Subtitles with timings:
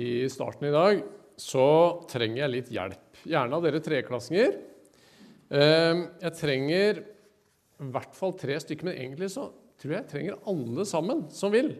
[0.00, 1.02] i starten i dag,
[1.40, 1.68] så
[2.10, 3.22] trenger jeg litt hjelp.
[3.28, 4.54] Gjerne av dere treklassinger.
[5.50, 7.00] Eh, jeg trenger
[7.80, 9.48] i hvert fall tre stykker, men egentlig så
[9.80, 11.72] tror jeg jeg trenger alle sammen som vil.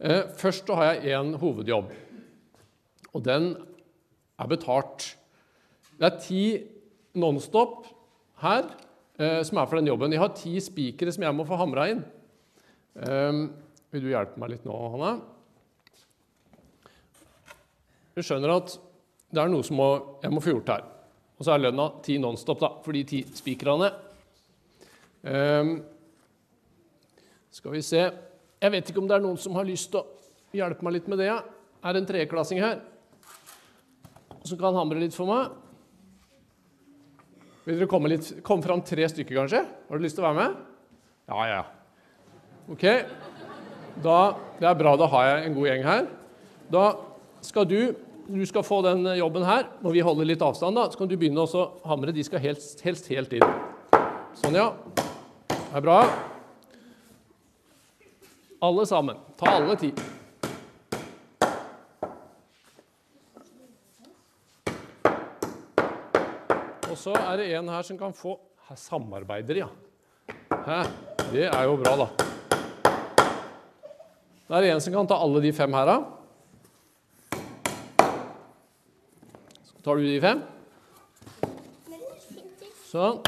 [0.00, 1.90] Eh, først så har jeg én hovedjobb,
[3.10, 3.52] og den
[4.40, 5.10] er betalt.
[5.98, 6.44] Det er ti
[7.20, 7.88] Nonstop
[8.40, 8.68] her
[9.18, 10.14] eh, som er for den jobben.
[10.14, 12.04] Jeg har ti spikere som jeg må få hamra inn.
[12.96, 13.42] Eh,
[13.90, 15.12] vil du hjelpe meg litt nå, Hanne?
[18.16, 18.74] Du skjønner at
[19.30, 19.90] det er noe som må,
[20.22, 20.86] jeg må få gjort her.
[21.38, 23.88] Og så er lønna ti Nonstop da, for de ti spikrene.
[25.24, 25.74] Um,
[27.52, 30.06] skal vi se Jeg vet ikke om det er noen som har lyst til å
[30.56, 31.30] hjelpe meg litt med det.
[31.30, 32.80] Er det en treklassing her
[34.44, 35.52] som kan hamre litt for meg?
[37.64, 39.62] Vil dere komme, litt, komme fram tre stykker, kanskje?
[39.64, 40.60] Har du lyst til å være med?
[41.30, 41.60] Ja, ja.
[42.72, 42.84] Ok.
[44.00, 44.16] Da,
[44.60, 46.08] det er bra, da har jeg en god gjeng her.
[46.72, 46.84] Da
[47.42, 47.94] skal du
[48.30, 49.66] du skal få den jobben her.
[49.82, 52.14] Når vi holder litt avstand, da, så kan du begynne å hamre.
[52.14, 53.42] De skal helst, helst helt inn.
[54.38, 54.68] Sånn, ja.
[55.50, 55.96] Det er bra.
[58.62, 59.18] Alle sammen.
[59.40, 59.90] Ta alle ti.
[66.90, 68.36] Og så er det en her som kan få
[68.68, 69.68] her, Samarbeider, ja.
[70.68, 70.80] Hæ?
[71.32, 72.08] Det er jo bra, da.
[74.46, 76.19] Det er en som kan ta alle de fem her, da.
[79.84, 80.40] Tar du de fem.
[82.90, 83.20] Sånn.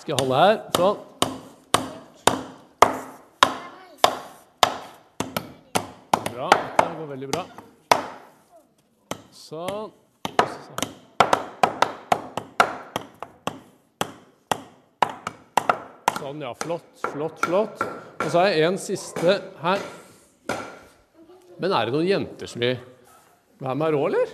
[0.00, 0.58] Skal jeg holde her.
[0.76, 0.98] Sånn.
[6.32, 6.50] Bra.
[6.50, 7.46] Det går veldig bra.
[9.30, 9.94] Sånn.
[16.18, 16.52] Sånn, ja.
[16.60, 17.88] Flott, flott, flott.
[18.20, 19.88] Og så har jeg en siste her.
[21.60, 22.78] Men er det noen jenter som vil
[23.60, 24.30] være med rå, eller?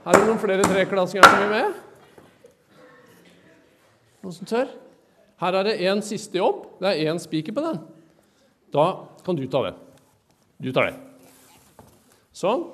[0.00, 1.74] Er det noen flere treklassinger som vil med?
[4.24, 4.70] Noen som tør?
[5.40, 6.62] Her er det én siste jobb.
[6.80, 7.82] Det er én spiker på den.
[8.72, 8.86] Da
[9.26, 9.76] kan du ta den.
[10.56, 10.96] Du tar den.
[12.32, 12.64] Sånn.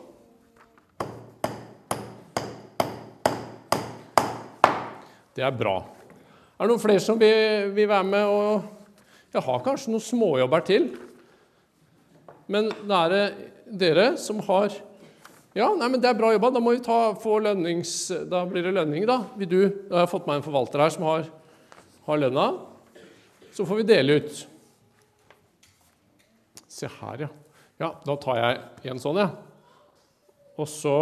[5.35, 5.81] Det er bra.
[6.57, 8.31] Er det noen flere som vil, vil være med?
[8.31, 10.89] Og jeg har kanskje noen småjobber til.
[12.53, 13.25] Men det er det
[13.67, 14.75] dere som har
[15.57, 16.51] Ja, nei, men det er bra jobba.
[16.53, 17.95] Da må vi ta, få lønnings...
[18.29, 19.23] Da blir det lønning, da.
[19.41, 21.25] Vil du Da har jeg fått meg en forvalter her som har,
[22.07, 22.45] har lønna.
[23.57, 24.43] Så får vi dele ut.
[26.69, 27.31] Se her, ja.
[27.81, 29.33] Ja, da tar jeg en sånn, jeg.
[29.33, 29.43] Ja.
[30.57, 30.97] Og så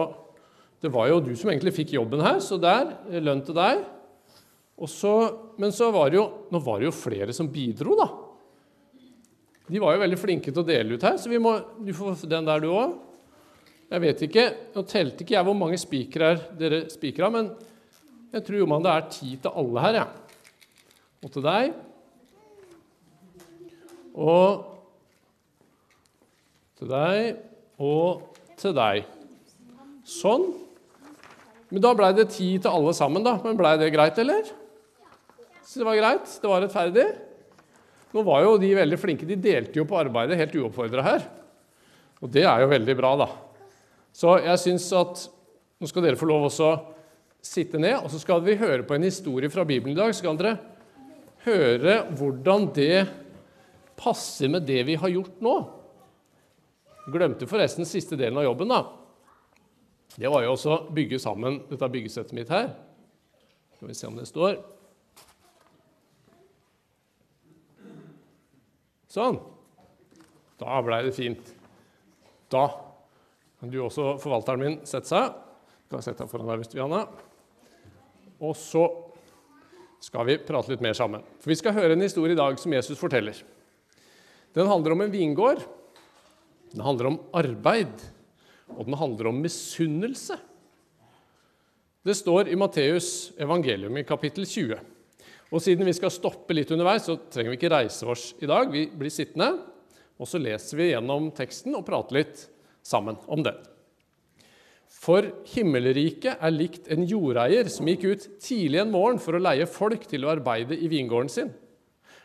[0.83, 2.91] Det var jo du som egentlig fikk jobben her, så der.
[3.25, 3.87] Lønn til deg.
[4.91, 5.13] Så,
[5.57, 8.09] men så var det jo, nå var det jo flere som bidro, da.
[9.65, 12.27] De var jo veldig flinke til å dele ut her, så vi må, du får
[12.29, 12.99] den der, du òg.
[13.95, 14.45] Jeg vet ikke,
[14.75, 17.53] Nå telte ikke jeg hvor mange spikere dere spikra, men
[18.35, 19.99] jeg tror jo man det er ti til alle her.
[20.01, 20.07] Ja.
[21.23, 21.77] Og til deg.
[24.15, 24.65] Og
[26.79, 27.39] til deg
[27.81, 29.07] og til deg.
[30.05, 30.51] Sånn.
[31.71, 33.39] Men da blei det ti til alle sammen, da.
[33.43, 34.51] Men blei det greit, eller?
[35.65, 36.35] Så det var greit?
[36.43, 37.07] Det var rettferdig?
[38.15, 39.27] Nå var jo de veldig flinke.
[39.27, 41.25] De delte jo på arbeidet helt uoppfordra her.
[42.23, 43.29] Og det er jo veldig bra, da.
[44.15, 45.25] Så jeg syns at
[45.83, 46.71] nå skal dere få lov også
[47.45, 50.15] sitte ned, og så skal vi høre på en historie fra Bibelen i dag.
[50.15, 50.55] Så skal dere
[51.45, 53.03] høre hvordan det
[53.99, 55.57] passer med det vi har gjort nå.
[57.13, 58.85] Glemte forresten siste delen av jobben, da.
[60.15, 62.71] Det var jo også bygge sammen dette byggesettet mitt her.
[63.75, 64.61] Skal vi se om det står.
[69.15, 69.39] Sånn.
[70.59, 71.53] Da blei det fint.
[72.51, 72.67] Da
[73.61, 75.37] kan du også, forvalteren min, sette seg.
[75.85, 77.05] Du kan sette deg foran deg hvis du vil, Anna.
[78.43, 78.83] Og så
[80.03, 81.23] skal vi prate litt mer sammen.
[81.41, 83.39] For Vi skal høre en historie i dag som Jesus forteller.
[84.55, 85.63] Den handler om en vingård.
[86.75, 87.95] Den handler om arbeid,
[88.75, 90.37] og den handler om misunnelse.
[92.05, 94.83] Det står i Matteus evangelium i kapittel 20.
[95.55, 98.73] Og siden vi skal stoppe litt underveis, så trenger vi ikke reise oss i dag.
[98.75, 99.53] Vi blir sittende,
[100.19, 102.43] og så leser vi gjennom teksten og prater litt
[102.83, 103.55] sammen om det.
[104.91, 109.69] For himmelriket er likt en jordeier som gikk ut tidlig en morgen for å leie
[109.71, 111.51] folk til å arbeide i vingården sin.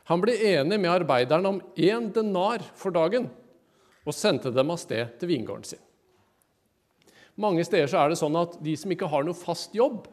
[0.10, 3.28] Han ble enig med arbeideren om én denar for dagen
[4.08, 5.82] og sendte dem av sted til vingården sin.
[7.40, 10.08] Mange steder er det sånn at de som ikke har noe fast jobb,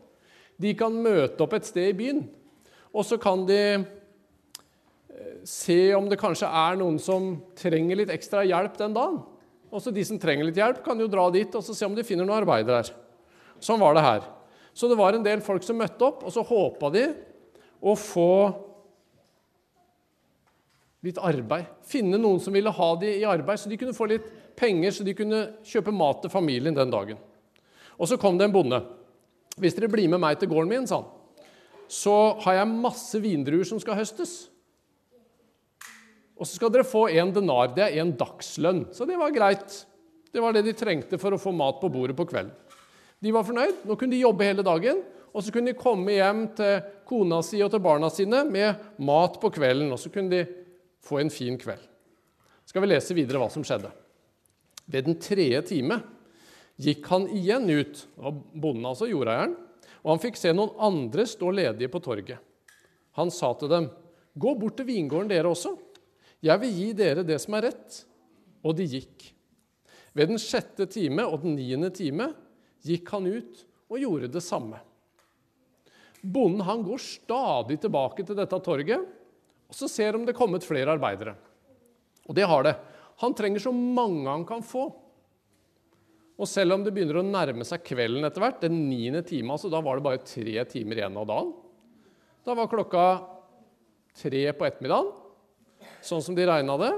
[0.61, 2.27] de kan møte opp et sted i byen
[2.97, 8.45] og så kan de eh, se om det kanskje er noen som trenger litt ekstra
[8.49, 9.21] hjelp den dagen.
[9.69, 12.25] Også de som trenger litt hjelp, kan jo dra dit og se om de finner
[12.25, 12.93] noen arbeid der.
[13.61, 14.25] Sånn var det her.
[14.77, 17.07] Så det var en del folk som møtte opp, og så håpa de
[17.81, 18.33] å få
[21.07, 21.69] litt arbeid.
[21.87, 24.27] Finne noen som ville ha de i arbeid, så de kunne få litt
[24.57, 27.21] penger, så de kunne kjøpe mat til familien den dagen.
[27.97, 28.81] Og så kom det en bonde.
[29.57, 31.16] 'Hvis dere blir med meg til gården min', sa han,
[31.89, 34.49] 'så har jeg masse vindruer som skal høstes.'
[36.37, 37.75] Og så skal dere få en denar.
[37.75, 38.93] Det er en dagslønn.
[38.93, 39.87] Så det var greit.
[40.33, 42.53] Det var det de trengte for å få mat på bordet på kvelden.
[43.25, 43.87] De var fornøyd.
[43.89, 45.01] Nå kunne de jobbe hele dagen.
[45.33, 49.41] Og så kunne de komme hjem til kona si og til barna sine med mat
[49.41, 49.89] på kvelden.
[49.93, 50.45] Og så kunne de
[51.01, 51.81] få en fin kveld.
[52.69, 53.89] Skal vi lese videre hva som skjedde.
[54.87, 56.03] Ved den tredje time
[56.83, 59.55] gikk han igjen ut, det var bonden, altså jordeieren,
[60.07, 62.39] og han fikk se noen andre stå ledige på torget.
[63.19, 63.91] Han sa til dem,
[64.39, 65.77] 'Gå bort til vingården, dere også.'
[66.43, 68.05] 'Jeg vil gi dere det som er rett.'
[68.63, 69.33] Og de gikk.
[70.15, 72.35] Ved den sjette time og den niende time
[72.83, 74.79] gikk han ut og gjorde det samme.
[76.23, 79.07] Bonden han går stadig tilbake til dette torget
[79.67, 81.35] og så ser om det er kommet flere arbeidere.
[82.27, 82.75] Og det har det.
[83.23, 84.89] Han trenger så mange han kan få.
[86.37, 89.71] Og selv om det begynner å nærme seg kvelden etter hvert, den niende time, altså
[89.73, 91.55] da var det bare tre timer igjen av dagen
[92.45, 93.05] Da var klokka
[94.17, 95.15] tre på ettermiddagen
[96.07, 96.93] sånn som de regna det.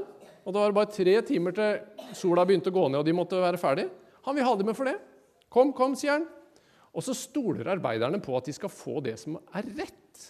[0.44, 3.14] Og da var det bare tre timer til sola begynte å gå ned og de
[3.16, 3.86] måtte være ferdig.
[4.26, 4.96] Han vil ha dem med for det.
[5.52, 6.26] Kom, kom, sier han.
[6.92, 10.24] Og så stoler arbeiderne på at de skal få det som er rett.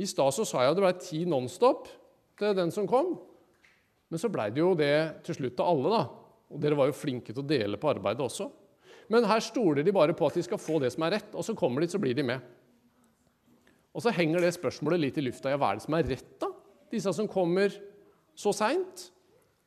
[0.00, 1.90] I stad sa jeg at det ble ti Nonstop
[2.40, 3.14] til den som kom.
[4.10, 6.21] Men så blei det jo det til slutt til alle, da.
[6.52, 8.48] Og dere var jo flinke til å dele på arbeidet også.
[9.12, 11.44] Men her stoler de bare på at de skal få det som er rett, og
[11.44, 12.44] så kommer de, så blir de med.
[13.92, 15.52] Og så henger det spørsmålet litt i lufta.
[15.52, 16.52] Ja, hva er det som er rett, da?
[16.92, 17.72] disse som kommer
[18.36, 19.08] så seint,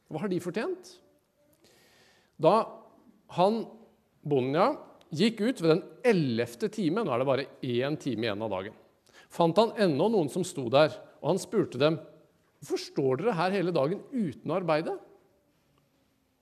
[0.09, 0.95] hva har de fortjent?
[2.41, 2.55] Da
[3.37, 3.63] han,
[4.25, 4.67] bonden, ja,
[5.15, 8.75] gikk ut ved den ellevte time, nå er det bare én time igjen av dagen,
[9.33, 11.97] fant han ennå noen som sto der, og han spurte dem,
[12.65, 14.97] 'Hvorfor står dere her hele dagen uten å arbeide?'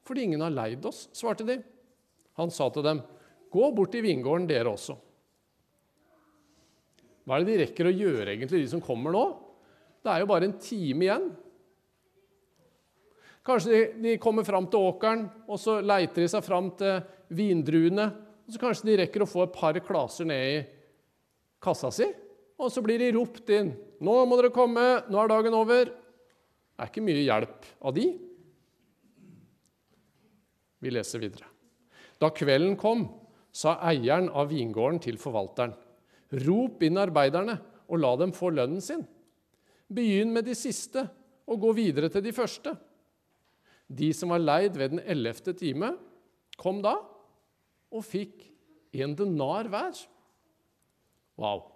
[0.03, 1.63] 'Fordi ingen har leid oss', svarte de.
[2.35, 3.01] Han sa til dem,
[3.51, 4.97] 'Gå bort i vingården, dere også.'
[7.23, 9.23] Hva er det de rekker å gjøre, egentlig, de som kommer nå?
[10.03, 11.29] Det er jo bare en time igjen.
[13.43, 16.99] Kanskje de, de kommer fram til åkeren, og så leiter de seg fram til
[17.31, 18.09] vindruene.
[18.43, 20.59] og Så kanskje de rekker å få et par klaser ned i
[21.63, 22.09] kassa si.
[22.59, 23.73] Og så blir de ropt inn.
[24.03, 25.03] 'Nå må dere komme.
[25.07, 25.91] Nå er dagen over.'
[26.73, 28.05] Det er ikke mye hjelp av de.
[30.83, 31.47] Vi leser videre.
[32.19, 33.07] Da kvelden kom,
[33.53, 35.75] sa eieren av vingården til forvalteren.:
[36.43, 39.03] Rop inn arbeiderne og la dem få lønnen sin.
[39.93, 41.05] Begynn med de siste
[41.45, 42.73] og gå videre til de første.
[43.87, 45.93] De som var leid ved den ellevte time,
[46.57, 46.95] kom da
[47.93, 48.47] og fikk
[49.03, 49.93] en denar hver.
[51.37, 51.67] Wow.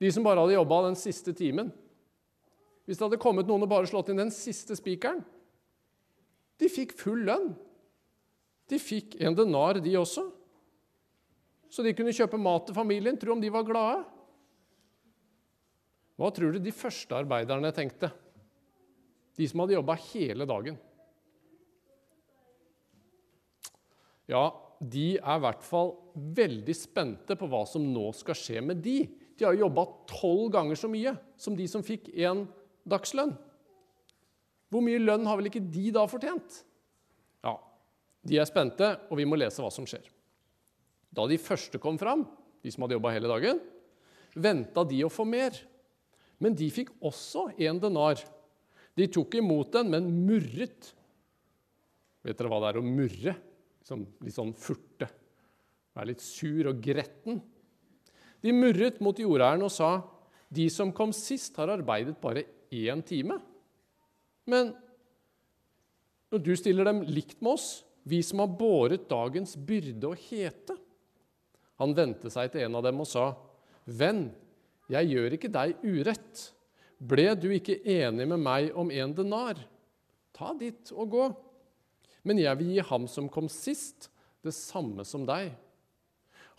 [0.00, 1.70] De som bare hadde jobba den siste timen.
[2.86, 5.24] Hvis det hadde kommet noen og bare slått inn den siste spikeren
[6.60, 7.50] De fikk full lønn.
[8.66, 10.26] De fikk en denar, de også.
[11.70, 13.18] Så de kunne kjøpe mat til familien.
[13.18, 14.02] Tro om de var glade.
[16.16, 18.10] Hva tror du de første arbeiderne tenkte?
[19.36, 20.78] De som hadde jobba hele dagen.
[24.26, 24.48] Ja,
[24.80, 25.92] de er i hvert fall
[26.36, 29.02] veldig spente på hva som nå skal skje med de.
[29.36, 32.46] De har jobba tolv ganger så mye som de som fikk én
[32.88, 33.36] dagslønn.
[34.72, 36.64] Hvor mye lønn har vel ikke de da fortjent?
[38.26, 40.04] De er spente, og vi må lese hva som skjer.
[41.14, 42.24] Da de første kom fram,
[42.62, 43.60] de som hadde jobba hele dagen,
[44.34, 45.54] venta de å få mer.
[46.42, 48.20] Men de fikk også en denar.
[48.96, 50.90] De tok imot den, men murret.
[52.26, 53.36] Vet dere hva det er å murre?
[53.86, 55.08] Som litt sånn furte.
[55.96, 57.38] Være litt sur og gretten.
[58.42, 60.04] De murret mot jordeieren og sa,
[60.52, 63.40] 'De som kom sist, har arbeidet bare én time.'
[64.46, 64.76] Men
[66.30, 70.76] når du stiller dem likt med oss, vi som har båret dagens byrde og hete
[71.76, 73.34] Han vendte seg til en av dem og sa,
[73.84, 74.30] 'Venn,
[74.88, 76.52] jeg gjør ikke deg urett.
[76.96, 79.58] Ble du ikke enig med meg om en denar?
[80.32, 81.26] Ta ditt og gå.
[82.24, 84.08] Men jeg vil gi ham som kom sist,
[84.42, 85.52] det samme som deg.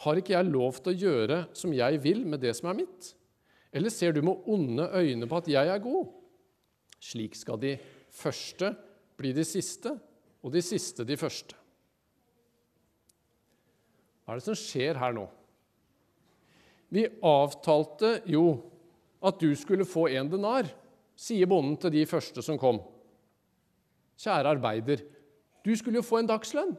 [0.06, 3.14] Har ikke jeg lov til å gjøre som jeg vil med det som er mitt?
[3.74, 6.12] Eller ser du med onde øyne på at jeg er god?
[7.02, 7.74] Slik skal de
[8.14, 8.76] første
[9.18, 9.96] bli de siste,
[10.48, 11.58] og de siste de første.
[14.24, 15.26] Hva er det som skjer her nå?
[16.96, 18.46] Vi avtalte jo
[19.28, 20.70] at du skulle få en denar,
[21.20, 22.80] sier bonden til de første som kom.
[24.16, 25.04] Kjære arbeider,
[25.68, 26.72] du skulle jo få en dagslønn,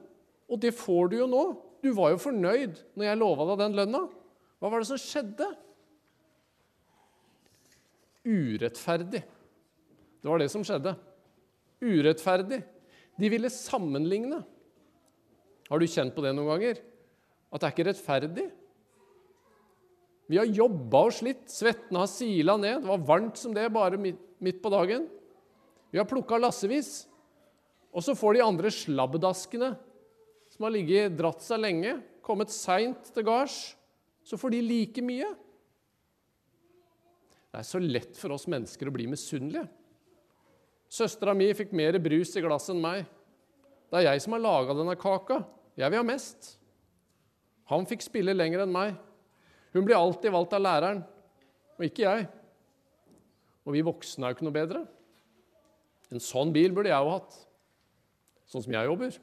[0.48, 1.44] og det får du jo nå.
[1.84, 4.00] Du var jo fornøyd når jeg lova deg den lønna.
[4.58, 5.50] Hva var det som skjedde?
[8.25, 9.22] Urettferdig.
[10.18, 10.96] Det var det som skjedde.
[11.84, 12.62] Urettferdig.
[13.18, 14.40] De ville sammenligne.
[15.68, 16.80] Har du kjent på det noen ganger?
[17.50, 18.46] At det er ikke rettferdig?
[20.28, 22.82] Vi har jobba og slitt, svetten har sila ned.
[22.84, 25.06] Det var varmt som det bare midt på dagen.
[25.88, 27.06] Vi har plukka lassevis.
[27.96, 29.72] Og så får de andre slabbedaskene,
[30.52, 33.56] som har ligget dratt seg lenge, kommet seint til gards,
[34.20, 35.30] så får de like mye.
[37.48, 39.64] Det er så lett for oss mennesker å bli misunnelige.
[40.88, 43.04] Søstera mi fikk mer brus i glasset enn meg.
[43.88, 45.42] Det er jeg som har laga denne kaka.
[45.78, 46.54] Jeg vil ha mest.
[47.68, 48.97] Han fikk spille lenger enn meg.
[49.76, 51.02] Hun blir alltid valgt av læreren,
[51.76, 52.28] og ikke jeg.
[53.68, 54.83] Og vi voksne er jo ikke noe bedre.
[56.09, 57.35] En sånn bil burde jeg jo hatt,
[58.49, 59.18] sånn som jeg jobber.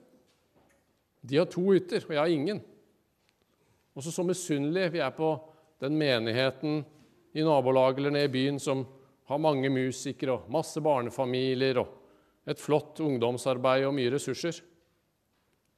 [1.25, 2.61] De har to hytter, og jeg har ingen.
[3.97, 5.31] Og så så misunnelige vi er på
[5.81, 6.83] den menigheten
[7.33, 8.85] i nabolaget eller nede i byen som
[9.25, 14.59] har mange musikere og masse barnefamilier og et flott ungdomsarbeid og mye ressurser.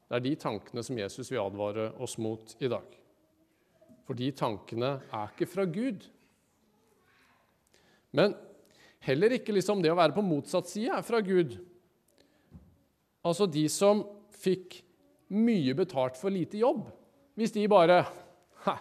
[0.07, 2.97] Det er de tankene som Jesus vil advare oss mot i dag.
[4.07, 6.05] For de tankene er ikke fra Gud.
[8.15, 8.35] Men
[9.03, 11.57] heller ikke liksom det å være på motsatt side er fra Gud.
[13.27, 14.05] Altså de som
[14.37, 14.81] fikk
[15.35, 16.85] mye betalt for lite jobb.
[17.35, 18.03] Hvis de bare
[18.63, 18.77] hæ,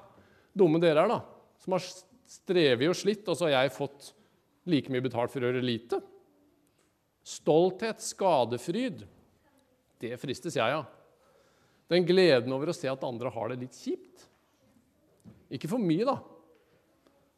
[0.57, 1.19] Dumme dere er, da.
[1.61, 1.83] Som har
[2.27, 4.13] strevet og slitt, og så har jeg fått
[4.71, 6.01] like mye betalt for å gjøre lite.
[7.27, 9.03] Stolthet, skadefryd,
[10.03, 10.87] det fristes jeg av.
[11.91, 14.27] Den gleden over å se at andre har det litt kjipt.
[15.55, 16.19] Ikke for mye, da.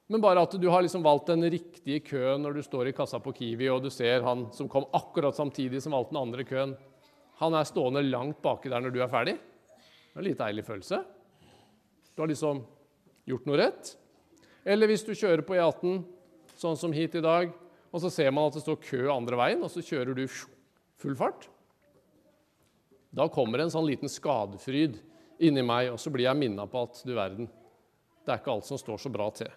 [0.09, 3.21] Men bare at du har liksom valgt den riktige køen når du står i kassa
[3.21, 6.73] på Kiwi og du ser han som kom akkurat samtidig som valgte den andre køen.
[7.43, 9.37] Han er stående langt baki der når du er ferdig.
[9.37, 11.03] Det er en litt deilig følelse.
[12.17, 12.65] Du har liksom
[13.29, 13.93] gjort noe rett.
[14.65, 16.01] Eller hvis du kjører på E18,
[16.59, 17.53] sånn som hit i dag,
[17.89, 21.17] og så ser man at det står kø andre veien, og så kjører du full
[21.19, 21.47] fart.
[23.15, 24.99] Da kommer en sånn liten skadefryd
[25.45, 27.49] inni meg, og så blir jeg minna på at du verden,
[28.27, 29.49] det er ikke alt som står så bra til.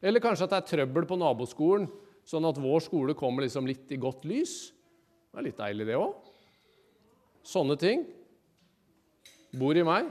[0.00, 1.88] Eller kanskje at det er trøbbel på naboskolen,
[2.28, 4.70] sånn at vår skole kommer liksom litt i godt lys.
[5.28, 6.14] Det er litt deilig, det òg.
[7.44, 8.06] Sånne ting
[9.58, 10.08] bor i meg,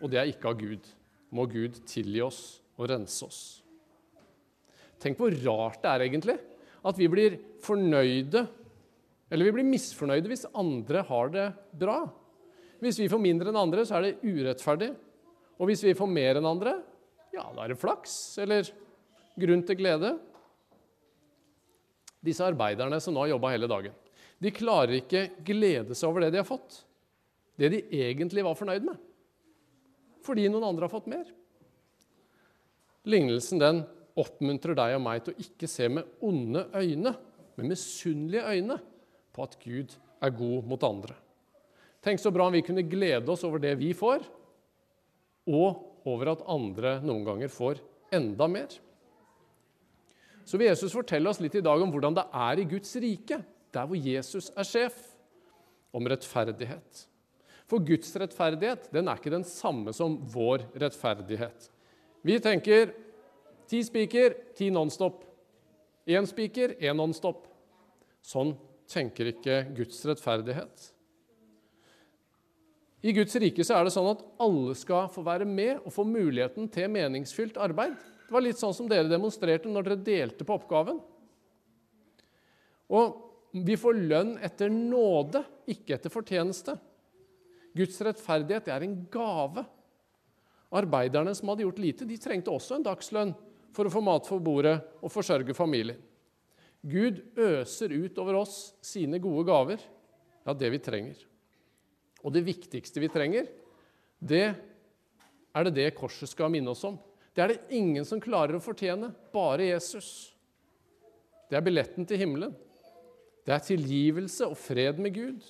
[0.00, 0.84] og det er ikke av Gud.
[1.30, 2.42] Må Gud tilgi oss
[2.76, 3.40] og rense oss.
[5.00, 6.38] Tenk hvor rart det er egentlig
[6.80, 8.46] at vi blir fornøyde
[9.30, 11.46] eller vi blir misfornøyde hvis andre har det
[11.78, 12.02] bra.
[12.82, 14.90] Hvis vi får mindre enn andre, så er det urettferdig.
[15.60, 16.78] Og hvis vi får mer enn andre,
[17.30, 18.70] ja, da er det flaks eller
[19.40, 20.14] grunn til glede.
[22.24, 23.94] Disse arbeiderne som nå har jobba hele dagen,
[24.40, 26.82] de klarer ikke glede seg over det de har fått.
[27.60, 28.98] Det de egentlig var fornøyd med.
[30.24, 31.28] Fordi noen andre har fått mer.
[33.08, 33.84] Lignelsen den
[34.20, 37.14] oppmuntrer deg og meg til å ikke se med onde øyne,
[37.56, 38.76] men misunnelige øyne
[39.34, 41.16] på at Gud er god mot andre.
[42.04, 44.24] Tenk så bra om vi kunne glede oss over det vi får,
[45.50, 47.80] og over at andre noen ganger får
[48.14, 48.72] enda mer.
[50.48, 53.40] Så vil Jesus fortelle oss litt i dag om hvordan det er i Guds rike,
[53.70, 54.96] der hvor Jesus er sjef,
[55.90, 57.04] om rettferdighet.
[57.70, 61.68] For Guds rettferdighet den er ikke den samme som vår rettferdighet.
[62.26, 62.92] Vi tenker
[63.70, 65.22] ti spiker, ti nonstop.
[66.10, 67.44] Én spiker, én nonstop.
[68.20, 68.56] Sånn
[68.90, 70.88] tenker ikke Guds rettferdighet.
[73.00, 76.04] I Guds rike så er det sånn at alle skal få være med og få
[76.04, 77.94] muligheten til meningsfylt arbeid.
[78.26, 80.98] Det var litt sånn som dere demonstrerte når dere delte på oppgaven.
[82.90, 86.76] Og vi får lønn etter nåde, ikke etter fortjeneste.
[87.74, 89.64] Guds rettferdighet er en gave.
[90.74, 93.32] Arbeiderne som hadde gjort lite, de trengte også en dagslønn
[93.74, 95.98] for å få mat for bordet og forsørge familien.
[96.80, 99.82] Gud øser ut over oss sine gode gaver,
[100.46, 101.18] ja, det vi trenger.
[102.24, 103.48] Og det viktigste vi trenger,
[104.20, 106.96] det er det det korset skal minne oss om.
[107.34, 110.32] Det er det ingen som klarer å fortjene, bare Jesus.
[111.50, 112.54] Det er billetten til himmelen.
[113.46, 115.44] Det er tilgivelse og fred med Gud.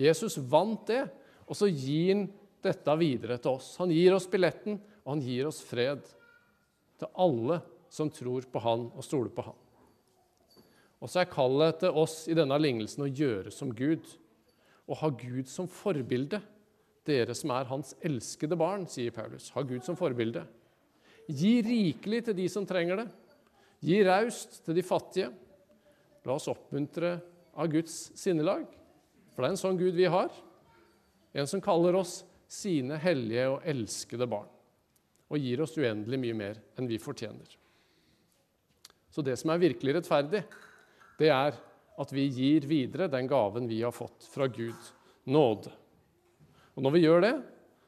[0.00, 1.04] Jesus vant det,
[1.46, 2.28] og så gir han
[2.60, 3.72] dette videre til oss.
[3.80, 6.04] Han gir oss billetten, og han gir oss fred
[7.00, 9.58] til alle som tror på han og stoler på han.
[11.00, 14.04] Og så er kallet til oss i denne lignelsen å gjøre som Gud
[14.90, 16.42] og ha Gud som forbilde.
[17.08, 19.48] Dere som er hans elskede barn, sier Paulus.
[19.54, 20.44] Ha Gud som forbilde.
[21.30, 23.08] Gi rikelig til de som trenger det.
[23.86, 25.30] Gi raust til de fattige.
[26.26, 27.16] La oss oppmuntre
[27.56, 28.66] av Guds sinnelag.
[29.32, 30.28] For det er en sånn Gud vi har.
[31.32, 34.50] En som kaller oss sine hellige og elskede barn.
[35.30, 37.56] Og gir oss uendelig mye mer enn vi fortjener.
[39.10, 40.42] Så det som er virkelig rettferdig,
[41.18, 41.54] det er
[42.00, 44.90] at vi gir videre den gaven vi har fått fra Gud,
[45.28, 45.72] nåde.
[46.74, 47.34] Og når vi gjør det,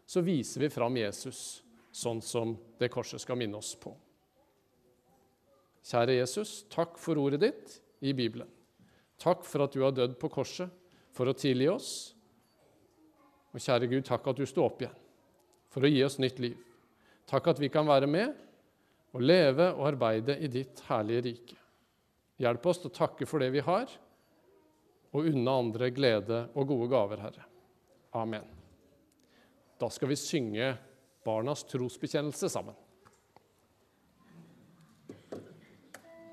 [0.07, 3.93] så viser vi fram Jesus sånn som det korset skal minne oss på.
[5.83, 8.49] Kjære Jesus, takk for ordet ditt i Bibelen.
[9.23, 10.71] Takk for at du har dødd på korset
[11.15, 11.91] for å tilgi oss.
[13.53, 14.99] Og kjære Gud, takk at du sto opp igjen
[15.73, 16.59] for å gi oss nytt liv.
[17.33, 18.35] Takk at vi kan være med
[19.17, 21.57] og leve og arbeide i ditt herlige rike.
[22.43, 23.89] Hjelp oss til å takke for det vi har,
[25.13, 27.47] og unne andre glede og gode gaver, Herre.
[28.21, 28.45] Amen.
[29.81, 30.75] Da skal vi synge
[31.25, 32.77] barnas trosbekjennelse sammen.